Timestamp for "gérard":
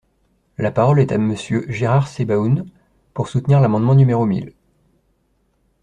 1.71-2.07